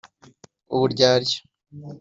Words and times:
uburyarya 0.75 1.37